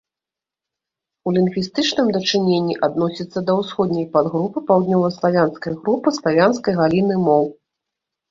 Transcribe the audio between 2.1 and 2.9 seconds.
дачыненні